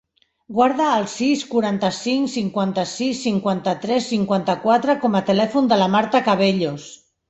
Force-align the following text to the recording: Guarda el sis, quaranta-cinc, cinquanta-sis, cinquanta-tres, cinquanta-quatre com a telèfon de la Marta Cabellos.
Guarda 0.59 0.87
el 1.01 1.05
sis, 1.11 1.43
quaranta-cinc, 1.51 2.33
cinquanta-sis, 2.37 3.21
cinquanta-tres, 3.29 4.11
cinquanta-quatre 4.17 5.01
com 5.07 5.23
a 5.23 5.27
telèfon 5.33 5.75
de 5.75 5.83
la 5.87 5.95
Marta 6.01 6.29
Cabellos. 6.33 6.95